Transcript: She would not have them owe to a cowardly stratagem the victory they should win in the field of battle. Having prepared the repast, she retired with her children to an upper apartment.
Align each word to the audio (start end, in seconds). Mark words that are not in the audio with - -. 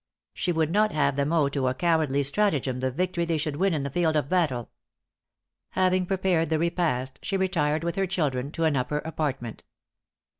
She 0.33 0.51
would 0.51 0.71
not 0.71 0.91
have 0.93 1.15
them 1.15 1.31
owe 1.31 1.47
to 1.49 1.67
a 1.67 1.75
cowardly 1.75 2.23
stratagem 2.23 2.79
the 2.79 2.89
victory 2.89 3.23
they 3.23 3.37
should 3.37 3.57
win 3.57 3.71
in 3.75 3.83
the 3.83 3.89
field 3.91 4.15
of 4.15 4.29
battle. 4.29 4.71
Having 5.73 6.07
prepared 6.07 6.49
the 6.49 6.57
repast, 6.57 7.19
she 7.21 7.37
retired 7.37 7.83
with 7.83 7.97
her 7.97 8.07
children 8.07 8.51
to 8.53 8.63
an 8.63 8.75
upper 8.75 8.97
apartment. 8.97 9.63